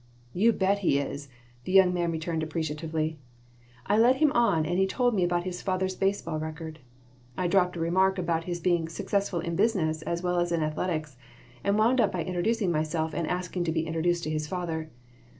[0.33, 1.29] "You bet he is,"
[1.63, 3.19] the young man returned, appreciatively.
[3.85, 6.79] I led him on and he told me about his father's baseball record.
[7.37, 11.17] I dropped a remark about his being "successful in business as well as in athletics"
[11.63, 14.89] and wound up by introducing myself and asking to be introduced to his father.